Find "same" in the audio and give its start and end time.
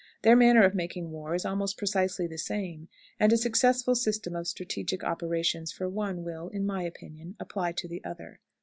2.39-2.87